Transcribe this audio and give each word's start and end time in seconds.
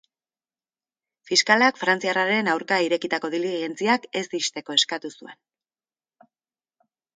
Fiskalak, 1.29 1.77
frantziarraren 1.81 2.49
aurka 2.55 2.79
irekitako 2.87 3.31
diligentziak 3.35 4.09
ez 4.23 4.25
ixteko 4.41 4.79
eskatu 4.81 5.15
zuen. 5.21 5.37